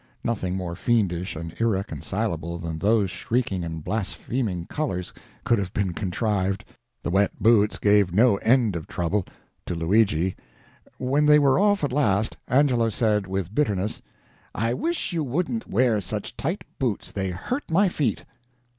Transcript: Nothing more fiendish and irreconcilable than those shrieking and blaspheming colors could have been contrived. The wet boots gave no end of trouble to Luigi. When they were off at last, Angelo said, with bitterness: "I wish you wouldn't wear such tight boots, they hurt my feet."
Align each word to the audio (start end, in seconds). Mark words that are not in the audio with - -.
Nothing 0.23 0.55
more 0.55 0.75
fiendish 0.75 1.35
and 1.35 1.53
irreconcilable 1.61 2.57
than 2.57 2.79
those 2.79 3.11
shrieking 3.11 3.63
and 3.63 3.83
blaspheming 3.83 4.65
colors 4.65 5.13
could 5.43 5.59
have 5.59 5.75
been 5.75 5.93
contrived. 5.93 6.65
The 7.03 7.11
wet 7.11 7.37
boots 7.39 7.77
gave 7.77 8.11
no 8.11 8.37
end 8.37 8.75
of 8.75 8.87
trouble 8.87 9.25
to 9.67 9.75
Luigi. 9.75 10.35
When 10.97 11.27
they 11.27 11.37
were 11.37 11.59
off 11.59 11.83
at 11.83 11.91
last, 11.93 12.35
Angelo 12.47 12.89
said, 12.89 13.27
with 13.27 13.53
bitterness: 13.53 14.01
"I 14.55 14.73
wish 14.73 15.13
you 15.13 15.23
wouldn't 15.23 15.69
wear 15.69 16.01
such 16.01 16.35
tight 16.35 16.63
boots, 16.79 17.11
they 17.11 17.29
hurt 17.29 17.69
my 17.69 17.87
feet." 17.87 18.25